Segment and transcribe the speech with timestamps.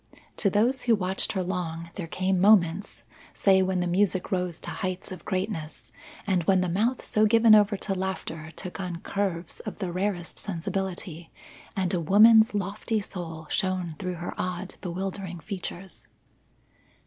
[0.37, 3.03] To those who watched her long, there came moments
[3.35, 5.91] say when the music rose to heights of greatness
[6.45, 11.31] when the mouth so given over to laughter took on curves of the rarest sensibility,
[11.75, 16.07] and a woman's lofty soul shone through her odd, bewildering features.